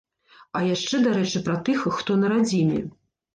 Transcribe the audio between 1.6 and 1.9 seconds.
тых,